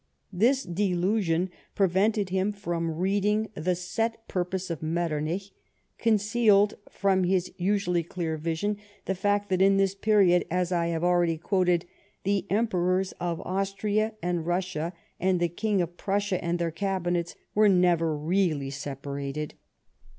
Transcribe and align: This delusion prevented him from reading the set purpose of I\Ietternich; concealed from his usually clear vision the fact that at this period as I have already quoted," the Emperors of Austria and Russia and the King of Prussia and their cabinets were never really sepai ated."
This 0.33 0.63
delusion 0.63 1.51
prevented 1.75 2.29
him 2.31 2.53
from 2.53 2.89
reading 2.95 3.49
the 3.53 3.75
set 3.75 4.27
purpose 4.27 4.71
of 4.71 4.81
I\Ietternich; 4.83 5.51
concealed 5.99 6.73
from 6.89 7.23
his 7.23 7.51
usually 7.57 8.01
clear 8.01 8.35
vision 8.35 8.77
the 9.05 9.13
fact 9.13 9.49
that 9.49 9.61
at 9.61 9.77
this 9.77 9.93
period 9.93 10.47
as 10.49 10.71
I 10.71 10.87
have 10.87 11.03
already 11.03 11.37
quoted," 11.37 11.85
the 12.23 12.47
Emperors 12.49 13.11
of 13.19 13.41
Austria 13.41 14.15
and 14.23 14.43
Russia 14.43 14.93
and 15.19 15.39
the 15.39 15.49
King 15.49 15.83
of 15.83 15.97
Prussia 15.97 16.43
and 16.43 16.57
their 16.57 16.71
cabinets 16.71 17.35
were 17.53 17.69
never 17.69 18.17
really 18.17 18.71
sepai 18.71 19.25
ated." 19.29 19.53